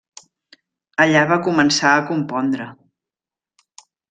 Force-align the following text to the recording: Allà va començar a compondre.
Allà 1.05 1.21
va 1.33 1.37
començar 1.49 1.93
a 1.93 2.01
compondre. 2.09 2.71